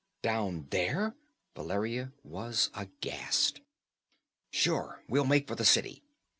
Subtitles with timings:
[0.23, 1.15] "Down there?"
[1.53, 3.61] Valeria was aghast.
[4.49, 5.03] "Sure!
[5.07, 6.01] We'll make for the city!